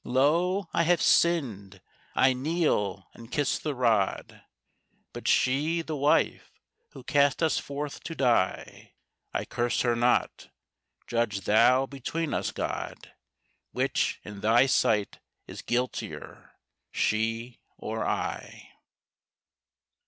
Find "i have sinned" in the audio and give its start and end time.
0.73-1.79